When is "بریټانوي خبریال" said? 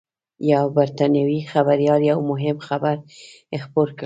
0.75-2.01